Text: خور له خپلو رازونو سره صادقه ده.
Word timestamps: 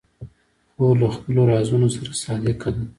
خور 0.73 0.95
له 1.01 1.07
خپلو 1.15 1.41
رازونو 1.51 1.87
سره 1.95 2.11
صادقه 2.23 2.69
ده. 2.75 2.83